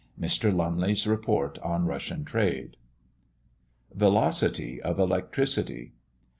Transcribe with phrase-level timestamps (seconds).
[0.19, 0.51] Mr.
[0.51, 2.75] Lumley's Report on Russian Trade.
[3.93, 5.93] VELOCITY OF ELECTRICITY.